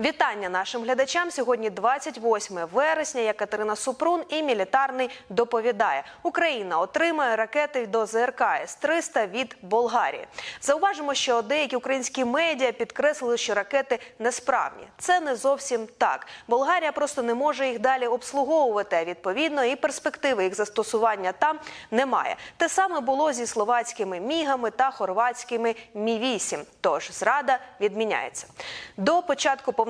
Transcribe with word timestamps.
Вітання 0.00 0.48
нашим 0.48 0.82
глядачам. 0.82 1.30
Сьогодні 1.30 1.70
28 1.70 2.58
вересня. 2.72 3.20
Я 3.20 3.32
Катерина 3.32 3.76
Супрун 3.76 4.22
і 4.28 4.42
мілітарний 4.42 5.10
доповідає. 5.30 6.04
Україна 6.22 6.80
отримає 6.80 7.36
ракети 7.36 7.86
до 7.86 8.06
ЗРК 8.06 8.40
С-300 8.40 9.30
від 9.30 9.56
Болгарії. 9.62 10.26
Зауважимо, 10.60 11.14
що 11.14 11.42
деякі 11.42 11.76
українські 11.76 12.24
медіа 12.24 12.72
підкреслили, 12.72 13.36
що 13.36 13.54
ракети 13.54 13.98
несправні. 14.18 14.88
Це 14.98 15.20
не 15.20 15.36
зовсім 15.36 15.88
так. 15.98 16.26
Болгарія 16.48 16.92
просто 16.92 17.22
не 17.22 17.34
може 17.34 17.68
їх 17.68 17.78
далі 17.78 18.06
обслуговувати. 18.06 18.96
а 18.96 19.04
Відповідно, 19.04 19.64
і 19.64 19.76
перспективи 19.76 20.44
їх 20.44 20.54
застосування 20.54 21.32
там 21.32 21.58
немає. 21.90 22.36
Те 22.56 22.68
саме 22.68 23.00
було 23.00 23.32
зі 23.32 23.46
словацькими 23.46 24.20
мігами 24.20 24.70
та 24.70 24.90
хорватськими 24.90 25.74
мі 25.94 26.18
8 26.18 26.60
Тож 26.80 27.10
зрада 27.12 27.58
відміняється. 27.80 28.46
До 28.96 29.22
початку 29.22 29.72
повномасштабного 29.72 29.87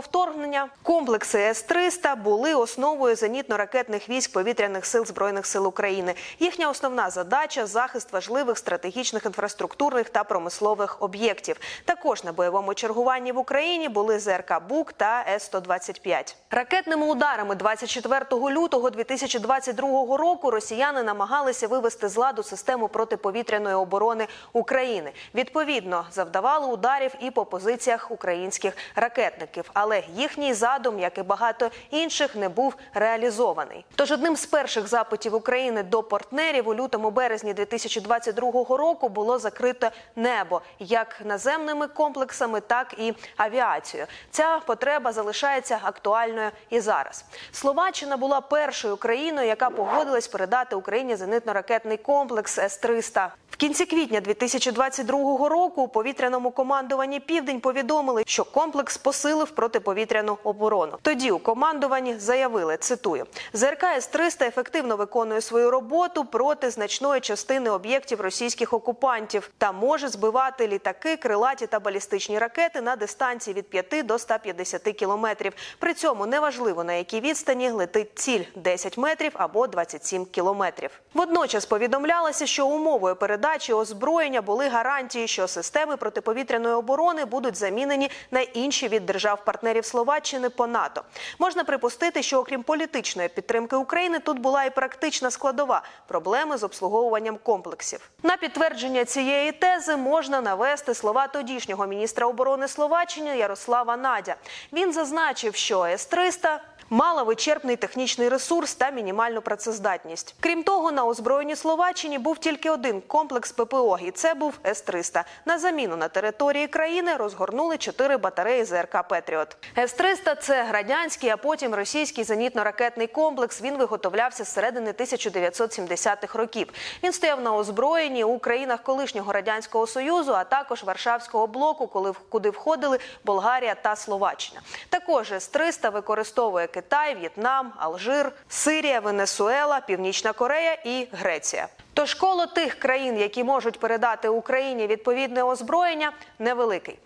вторгнення 0.00 0.68
комплекси 0.82 1.38
С-300 1.38 2.16
були 2.16 2.54
основою 2.54 3.14
зенітно-ракетних 3.14 4.08
військ 4.08 4.32
повітряних 4.32 4.86
сил 4.86 5.06
збройних 5.06 5.46
сил 5.46 5.66
України. 5.66 6.14
Їхня 6.38 6.70
основна 6.70 7.10
задача 7.10 7.66
захист 7.66 8.12
важливих 8.12 8.58
стратегічних 8.58 9.26
інфраструктурних 9.26 10.10
та 10.10 10.24
промислових 10.24 11.02
об'єктів. 11.02 11.56
Також 11.84 12.24
на 12.24 12.32
бойовому 12.32 12.74
чергуванні 12.74 13.32
в 13.32 13.38
Україні 13.38 13.88
були 13.88 14.18
ЗРК 14.18 14.62
БУК 14.68 14.92
та 14.92 15.24
С-125. 15.28 16.34
Ракетними 16.50 17.06
ударами 17.06 17.54
24 17.54 18.24
лютого 18.32 18.90
2022 18.90 20.16
року 20.16 20.50
росіяни 20.50 21.02
намагалися 21.02 21.68
вивести 21.68 22.08
з 22.08 22.16
ладу 22.16 22.42
систему 22.42 22.88
протиповітряної 22.88 23.74
оборони 23.74 24.26
України. 24.52 25.12
Відповідно, 25.34 26.04
завдавали 26.10 26.66
ударів 26.66 27.12
і 27.20 27.30
по 27.30 27.44
позиціях 27.44 28.10
українських 28.10 28.76
ракетників, 29.20 29.70
але 29.74 30.02
їхній 30.14 30.54
задум, 30.54 30.98
як 30.98 31.18
і 31.18 31.22
багато 31.22 31.70
інших, 31.90 32.36
не 32.36 32.48
був 32.48 32.74
реалізований. 32.94 33.84
Тож 33.94 34.10
одним 34.10 34.36
з 34.36 34.46
перших 34.46 34.88
запитів 34.88 35.34
України 35.34 35.82
до 35.82 36.02
партнерів 36.02 36.68
у 36.68 36.74
лютому 36.74 37.10
березні 37.10 37.54
2022 37.54 38.52
року 38.76 39.08
було 39.08 39.38
закрито 39.38 39.90
небо 40.16 40.62
як 40.78 41.20
наземними 41.24 41.86
комплексами, 41.86 42.60
так 42.60 42.94
і 42.98 43.14
авіацією. 43.36 44.06
Ця 44.30 44.60
потреба 44.66 45.12
залишається 45.12 45.78
актуальною 45.82 46.50
і 46.70 46.80
зараз. 46.80 47.24
Словаччина 47.52 48.16
була 48.16 48.40
першою 48.40 48.96
країною, 48.96 49.48
яка 49.48 49.70
погодилась 49.70 50.28
передати 50.28 50.76
Україні 50.76 51.14
зенитно-ракетний 51.14 51.96
комплекс 52.02 52.58
С-300. 52.58 53.26
В 53.26 53.39
кінці 53.60 53.86
квітня 53.86 54.20
2022 54.20 55.48
року 55.48 55.82
у 55.82 55.88
повітряному 55.88 56.50
командуванні 56.50 57.20
Південь 57.20 57.60
повідомили, 57.60 58.22
що 58.26 58.44
комплекс 58.44 58.96
посилив 58.96 59.50
протиповітряну 59.50 60.38
оборону. 60.44 60.98
Тоді 61.02 61.30
у 61.30 61.38
командуванні 61.38 62.18
заявили, 62.18 62.76
цитую, 62.76 63.26
ЗРК 63.52 63.84
С-300 63.84 64.46
ефективно 64.46 64.96
виконує 64.96 65.40
свою 65.40 65.70
роботу 65.70 66.24
проти 66.24 66.70
значної 66.70 67.20
частини 67.20 67.70
об'єктів 67.70 68.20
російських 68.20 68.72
окупантів 68.72 69.50
та 69.58 69.72
може 69.72 70.08
збивати 70.08 70.68
літаки, 70.68 71.16
крилаті 71.16 71.66
та 71.66 71.80
балістичні 71.80 72.38
ракети 72.38 72.80
на 72.80 72.96
дистанції 72.96 73.54
від 73.54 73.70
5 73.70 74.06
до 74.06 74.18
150 74.18 74.82
кілометрів. 74.82 75.52
При 75.78 75.94
цьому 75.94 76.26
неважливо 76.26 76.84
на 76.84 76.92
якій 76.92 77.20
відстані 77.20 77.70
летить 77.70 78.18
ціль 78.18 78.44
10 78.56 78.98
метрів 78.98 79.32
або 79.34 79.66
27 79.66 80.24
кілометрів. 80.24 80.90
Водночас 81.14 81.66
повідомлялося, 81.66 82.46
що 82.46 82.66
умовою 82.66 83.16
передачі 83.16 83.49
озброєння 83.50 84.42
були 84.42 84.68
гарантії, 84.68 85.28
що 85.28 85.48
системи 85.48 85.96
протиповітряної 85.96 86.74
оборони 86.74 87.24
будуть 87.24 87.56
замінені 87.56 88.10
на 88.30 88.40
інші 88.40 88.88
від 88.88 89.06
держав-партнерів 89.06 89.84
Словаччини 89.84 90.48
по 90.48 90.66
НАТО. 90.66 91.02
Можна 91.38 91.64
припустити, 91.64 92.22
що 92.22 92.38
окрім 92.38 92.62
політичної 92.62 93.28
підтримки 93.28 93.76
України, 93.76 94.18
тут 94.18 94.38
була 94.38 94.64
і 94.64 94.74
практична 94.74 95.30
складова 95.30 95.82
проблеми 96.06 96.56
з 96.56 96.62
обслуговуванням 96.62 97.38
комплексів. 97.42 98.10
На 98.22 98.36
підтвердження 98.36 99.04
цієї 99.04 99.52
тези 99.52 99.96
можна 99.96 100.40
навести 100.40 100.94
слова 100.94 101.28
тодішнього 101.28 101.86
міністра 101.86 102.26
оборони 102.26 102.68
Словаччини 102.68 103.36
Ярослава 103.36 103.96
Надя. 103.96 104.36
Він 104.72 104.92
зазначив, 104.92 105.54
що 105.54 105.84
С-300 105.84 106.58
мала 106.90 107.22
вичерпний 107.22 107.76
технічний 107.76 108.28
ресурс 108.28 108.74
та 108.74 108.90
мінімальну 108.90 109.42
працездатність. 109.42 110.34
Крім 110.40 110.62
того, 110.62 110.92
на 110.92 111.04
озброєнні 111.04 111.56
Словаччині 111.56 112.18
був 112.18 112.38
тільки 112.38 112.70
один 112.70 113.00
комплекс 113.00 113.52
ППО, 113.52 113.98
і 114.02 114.10
це 114.10 114.34
був 114.34 114.54
С-300. 114.66 115.24
На 115.44 115.58
заміну 115.58 115.96
на 115.96 116.08
території 116.08 116.66
країни 116.66 117.16
розгорнули 117.16 117.78
чотири 117.78 118.16
батареї 118.16 118.64
ЗРК 118.64 119.08
Петріот. 119.08 119.56
С-300– 119.78 120.36
це 120.42 120.72
радянський, 120.72 121.30
а 121.30 121.36
потім 121.36 121.74
російський 121.74 122.24
зенітно-ракетний 122.24 123.12
комплекс. 123.12 123.62
Він 123.62 123.76
виготовлявся 123.76 124.44
з 124.44 124.52
середини 124.52 124.92
1970-х 124.92 126.38
років. 126.38 126.68
Він 127.02 127.12
стояв 127.12 127.40
на 127.40 127.56
озброєнні 127.56 128.24
у 128.24 128.38
країнах 128.38 128.82
колишнього 128.82 129.32
радянського 129.32 129.86
союзу, 129.86 130.32
а 130.32 130.44
також 130.44 130.84
Варшавського 130.84 131.46
блоку, 131.46 131.86
коли 131.86 132.12
куди 132.28 132.50
входили 132.50 132.98
Болгарія 133.24 133.74
та 133.74 133.96
Словаччина. 133.96 134.60
Також 134.88 135.32
С-300 135.32 135.92
використовує 135.92 136.66
Китай, 136.80 137.14
В'єтнам, 137.14 137.72
Алжир, 137.76 138.32
Сирія, 138.48 139.00
Венесуела, 139.00 139.80
Північна 139.80 140.32
Корея 140.32 140.72
і 140.84 141.08
Греція. 141.12 141.68
Тож 142.00 142.14
коло 142.14 142.46
тих 142.46 142.74
країн, 142.74 143.18
які 143.18 143.44
можуть 143.44 143.80
передати 143.80 144.28
Україні 144.28 144.86
відповідне 144.86 145.42
озброєння, 145.42 146.12
невеликий. 146.38 146.98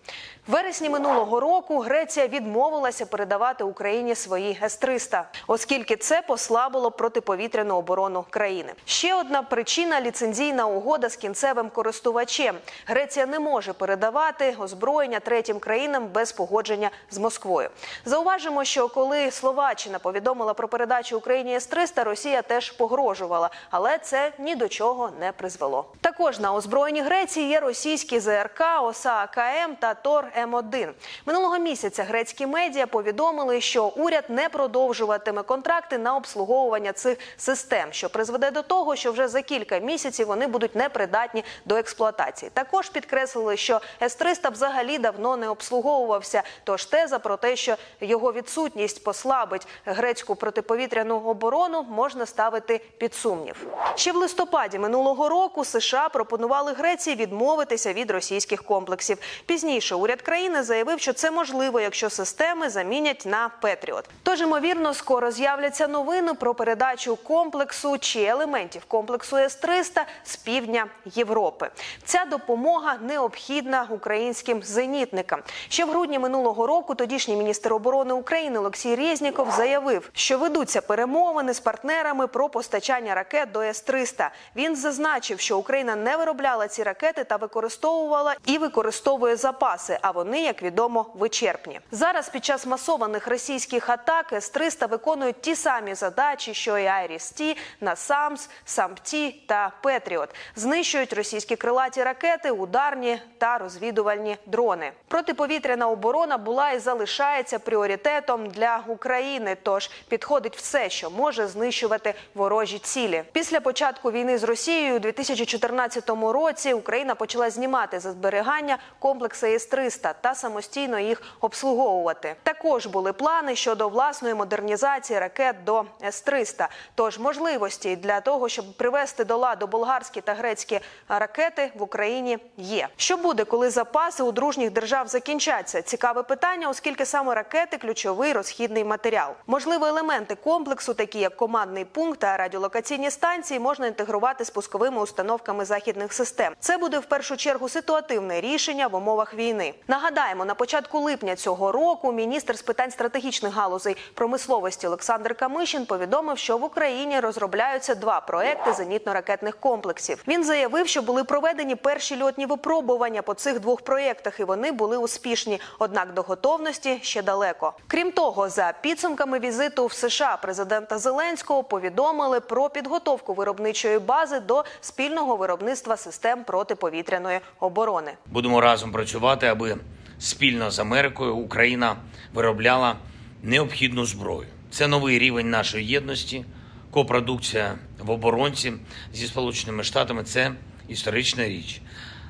В 0.47 0.51
вересні 0.51 0.89
минулого 0.89 1.39
року 1.39 1.79
Греція 1.79 2.27
відмовилася 2.27 3.05
передавати 3.05 3.63
Україні 3.63 4.15
свої 4.15 4.59
С-300, 4.63 5.23
оскільки 5.47 5.95
це 5.95 6.21
послабило 6.21 6.91
протиповітряну 6.91 7.75
оборону 7.75 8.25
країни. 8.29 8.73
Ще 8.85 9.15
одна 9.15 9.41
причина 9.41 10.01
ліцензійна 10.01 10.65
угода 10.65 11.09
з 11.09 11.15
кінцевим 11.15 11.69
користувачем. 11.69 12.55
Греція 12.85 13.25
не 13.25 13.39
може 13.39 13.73
передавати 13.73 14.55
озброєння 14.59 15.19
третім 15.19 15.59
країнам 15.59 16.07
без 16.13 16.31
погодження 16.31 16.89
з 17.11 17.17
Москвою. 17.17 17.69
Зауважимо, 18.05 18.63
що 18.63 18.87
коли 18.89 19.31
Словаччина 19.31 19.99
повідомила 19.99 20.53
про 20.53 20.67
передачу 20.67 21.17
Україні 21.17 21.55
С-300, 21.55 22.03
Росія 22.03 22.41
теж 22.41 22.71
погрожувала, 22.71 23.49
але 23.71 23.97
це 23.97 24.31
ні 24.39 24.55
до 24.55 24.67
чого 24.67 24.84
не 25.19 25.31
призвело. 25.31 25.85
Також 26.01 26.39
на 26.39 26.53
озброєнні 26.53 27.01
Греції 27.01 27.47
є 27.47 27.59
російські 27.59 28.19
ЗРК, 28.19 28.61
ОСА 28.81 29.15
АКМ 29.15 29.75
та 29.79 29.93
ТОР 29.93 30.25
М1. 30.43 30.89
Минулого 31.25 31.57
місяця 31.57 32.03
грецькі 32.03 32.47
медіа 32.47 32.87
повідомили, 32.87 33.61
що 33.61 33.85
уряд 33.85 34.23
не 34.29 34.49
продовжуватиме 34.49 35.43
контракти 35.43 35.97
на 35.97 36.15
обслуговування 36.15 36.93
цих 36.93 37.17
систем, 37.37 37.87
що 37.91 38.09
призведе 38.09 38.51
до 38.51 38.61
того, 38.61 38.95
що 38.95 39.11
вже 39.11 39.27
за 39.27 39.41
кілька 39.41 39.79
місяців 39.79 40.27
вони 40.27 40.47
будуть 40.47 40.75
непридатні 40.75 41.43
до 41.65 41.75
експлуатації. 41.75 42.51
Також 42.53 42.89
підкреслили, 42.89 43.57
що 43.57 43.81
С-300 44.01 44.51
взагалі 44.51 44.97
давно 44.97 45.37
не 45.37 45.49
обслуговувався. 45.49 46.43
Тож 46.63 46.85
теза 46.85 47.19
про 47.19 47.37
те, 47.37 47.55
що 47.55 47.75
його 48.01 48.33
відсутність 48.33 49.03
послабить 49.03 49.67
грецьку 49.85 50.35
протиповітряну 50.35 51.19
оборону, 51.19 51.83
можна 51.83 52.25
ставити 52.25 52.81
під 52.97 53.13
сумнів. 53.13 53.67
Ще 53.95 54.11
в 54.11 54.15
листопаді 54.15 54.74
минулого 54.79 55.29
року 55.29 55.65
США 55.65 56.09
пропонували 56.09 56.73
Греції 56.73 57.15
відмовитися 57.15 57.93
від 57.93 58.11
російських 58.11 58.63
комплексів. 58.63 59.17
Пізніше 59.45 59.95
уряд 59.95 60.21
країни 60.21 60.63
заявив, 60.63 60.99
що 60.99 61.13
це 61.13 61.31
можливо, 61.31 61.81
якщо 61.81 62.09
системи 62.09 62.69
замінять 62.69 63.23
на 63.25 63.49
Петріот. 63.61 64.09
Тож, 64.23 64.41
ймовірно, 64.41 64.93
скоро 64.93 65.31
з'являться 65.31 65.87
новини 65.87 66.33
про 66.33 66.55
передачу 66.55 67.15
комплексу 67.15 67.97
чи 67.97 68.23
елементів 68.23 68.85
комплексу 68.85 69.37
С-300 69.37 70.01
з 70.23 70.35
півдня 70.35 70.87
Європи. 71.05 71.69
Ця 72.03 72.25
допомога 72.25 72.97
необхідна 73.01 73.87
українським 73.89 74.63
зенітникам. 74.63 75.39
Ще 75.69 75.85
в 75.85 75.89
грудні 75.89 76.19
минулого 76.19 76.67
року 76.67 76.95
тодішній 76.95 77.35
міністр 77.35 77.73
оборони 77.73 78.13
України 78.13 78.59
Олексій 78.59 78.95
Резніков 78.95 79.51
заявив, 79.51 80.09
що 80.13 80.37
ведуться 80.37 80.81
перемовини 80.81 81.53
з 81.53 81.59
партнерами 81.59 82.27
про 82.27 82.49
постачання 82.49 83.15
ракет 83.15 83.51
до 83.51 83.61
С-300. 83.61 84.29
Він 84.55 84.75
зазначив, 84.75 85.39
що 85.39 85.57
Україна 85.57 85.95
не 85.95 86.17
виробляла 86.17 86.67
ці 86.67 86.83
ракети 86.83 87.23
та 87.23 87.35
використовувала 87.35 88.35
і 88.45 88.57
використовує 88.57 89.35
запаси. 89.35 89.97
А 90.01 90.11
вони, 90.11 90.41
як 90.41 90.63
відомо, 90.63 91.05
вичерпні. 91.15 91.79
Зараз 91.91 92.29
під 92.29 92.45
час 92.45 92.65
масованих 92.65 93.27
російських 93.27 93.89
атак 93.89 94.33
С-300 94.33 94.89
виконують 94.89 95.41
ті 95.41 95.55
самі 95.55 95.93
задачі, 95.95 96.53
що 96.53 96.77
і 96.77 96.85
Айріс-Ті, 96.85 97.57
Насамс, 97.81 98.49
Сампті 98.65 99.43
та 99.47 99.71
Петріот. 99.83 100.29
Знищують 100.55 101.13
російські 101.13 101.55
крилаті 101.55 102.03
ракети, 102.03 102.51
ударні 102.51 103.19
та 103.37 103.57
розвідувальні 103.57 104.37
дрони. 104.45 104.91
Протиповітряна 105.07 105.89
оборона 105.89 106.37
була 106.37 106.71
і 106.71 106.79
залишається 106.79 107.59
пріоритетом 107.59 108.47
для 108.49 108.83
України. 108.87 109.57
Тож 109.63 109.89
підходить 110.07 110.57
все, 110.57 110.89
що 110.89 111.09
може 111.09 111.47
знищувати 111.47 112.13
ворожі 112.35 112.79
цілі. 112.79 113.23
Після 113.31 113.59
початку 113.59 114.11
війни 114.11 114.37
з 114.37 114.44
Росією 114.45 114.95
у 114.95 114.99
2014 114.99 116.09
році 116.09 116.73
Україна 116.73 117.15
почала 117.15 117.49
знімати 117.49 117.99
за 117.99 118.11
зберігання 118.11 118.77
комплекси 118.99 119.53
С-300 119.53 120.13
та 120.21 120.35
самостійно 120.35 120.99
їх 120.99 121.21
обслуговувати. 121.41 122.35
Також 122.43 122.85
були 122.85 123.13
плани 123.13 123.55
щодо 123.55 123.89
власної 123.89 124.33
модернізації 124.33 125.19
ракет 125.19 125.63
до 125.63 125.85
С-300. 126.03 126.67
Тож 126.95 127.19
можливості 127.19 127.95
для 127.95 128.21
того, 128.21 128.49
щоб 128.49 128.77
привести 128.77 129.23
до 129.23 129.37
ладу 129.37 129.67
болгарські 129.67 130.21
та 130.21 130.33
грецькі 130.33 130.79
ракети 131.09 131.71
в 131.75 131.83
Україні 131.83 132.37
є. 132.57 132.87
Що 132.97 133.17
буде, 133.17 133.43
коли 133.43 133.69
запаси 133.69 134.23
у 134.23 134.31
дружніх 134.31 134.71
держав 134.71 135.07
закінчаться? 135.07 135.81
Цікаве 135.81 136.23
питання, 136.23 136.69
оскільки 136.69 137.05
саме 137.05 137.35
ракети 137.35 137.77
ключовий 137.77 138.33
розхідний 138.33 138.83
матеріал. 138.83 139.31
Можливо, 139.47 139.85
елементи 139.85 140.35
комплексу, 140.35 140.93
такі 140.93 141.19
як 141.19 141.35
командний 141.35 141.85
пункт 141.85 142.19
та 142.19 142.37
радіолокаційні 142.37 143.11
станції, 143.11 143.59
можна 143.59 143.87
інтегрувати 143.87 144.34
з 144.43 144.49
пусковими 144.49 145.01
установками 145.01 145.65
західних 145.65 146.13
систем. 146.13 146.53
Це 146.59 146.77
буде 146.77 146.99
в 146.99 147.05
першу 147.05 147.37
чергу 147.37 147.69
ситуативне 147.69 148.41
рішення 148.41 148.87
в 148.87 148.95
умовах 148.95 149.33
війни. 149.33 149.73
Нагадаємо, 149.87 150.45
на 150.45 150.55
початку 150.55 150.99
липня 150.99 151.35
цього 151.35 151.71
року 151.71 152.11
міністр 152.11 152.57
з 152.57 152.61
питань 152.61 152.91
стратегічних 152.91 153.53
галузей 153.53 153.97
промисловості 154.13 154.87
Олександр 154.87 155.35
Камишин 155.35 155.85
повідомив, 155.85 156.37
що 156.37 156.57
в 156.57 156.63
Україні 156.63 157.19
розробляються 157.19 157.95
два 157.95 158.21
проекти 158.21 158.71
зенітно-ракетних 158.71 159.53
комплексів. 159.59 160.23
Він 160.27 160.43
заявив, 160.43 160.87
що 160.87 161.01
були 161.01 161.23
проведені 161.23 161.75
перші 161.75 162.23
льотні 162.23 162.45
випробування 162.45 163.21
по 163.21 163.33
цих 163.33 163.59
двох 163.59 163.81
проєктах, 163.81 164.39
і 164.39 164.43
вони 164.43 164.71
були 164.71 164.97
успішні. 164.97 165.61
Однак 165.79 166.13
до 166.13 166.21
готовності 166.21 166.99
ще 167.01 167.21
далеко. 167.21 167.73
Крім 167.87 168.11
того, 168.11 168.49
за 168.49 168.73
підсумками 168.81 169.39
візиту 169.39 169.85
в 169.85 169.93
США 169.93 170.37
президента 170.41 170.97
Зеленського 170.97 171.63
повідомили 171.63 172.39
про 172.39 172.69
підготовку 172.69 173.33
виробничої 173.33 173.99
бази 173.99 174.24
до 174.39 174.65
спільного 174.81 175.35
виробництва 175.35 175.97
систем 175.97 176.43
протиповітряної 176.43 177.39
оборони. 177.59 178.13
Будемо 178.25 178.61
разом 178.61 178.91
працювати, 178.91 179.47
аби 179.47 179.77
спільно 180.19 180.71
з 180.71 180.79
Америкою 180.79 181.35
Україна 181.35 181.95
виробляла 182.33 182.95
необхідну 183.43 184.05
зброю. 184.05 184.47
Це 184.71 184.87
новий 184.87 185.19
рівень 185.19 185.49
нашої 185.49 185.85
єдності, 185.87 186.45
копродукція 186.91 187.75
в 187.99 188.11
оборонці 188.11 188.73
зі 189.13 189.27
Сполученими 189.27 189.83
Штатами 189.83 190.23
це 190.23 190.51
історична 190.87 191.47
річ. 191.47 191.81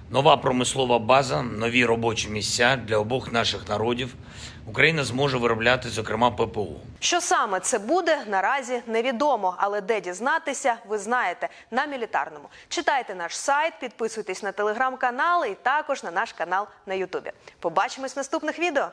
Нова 0.09 0.37
промислова 0.37 0.99
база, 0.99 1.41
нові 1.41 1.85
робочі 1.85 2.29
місця 2.29 2.75
для 2.75 2.97
обох 2.97 3.31
наших 3.31 3.69
народів. 3.69 4.15
Україна 4.67 5.03
зможе 5.03 5.37
виробляти, 5.37 5.89
зокрема, 5.89 6.31
ППУ. 6.31 6.75
Що 6.99 7.21
саме 7.21 7.59
це 7.59 7.79
буде 7.79 8.17
наразі 8.27 8.81
невідомо, 8.87 9.55
але 9.57 9.81
де 9.81 10.01
дізнатися, 10.01 10.75
ви 10.87 10.97
знаєте 10.97 11.49
на 11.71 11.85
мілітарному. 11.85 12.49
Читайте 12.69 13.15
наш 13.15 13.37
сайт, 13.37 13.73
підписуйтесь 13.79 14.43
на 14.43 14.51
телеграм-канал 14.51 15.45
і 15.45 15.53
також 15.53 16.03
на 16.03 16.11
наш 16.11 16.33
канал 16.33 16.67
на 16.85 16.93
Ютубі. 16.93 17.31
Побачимось 17.59 18.15
в 18.15 18.19
наступних 18.19 18.59
відео. 18.59 18.87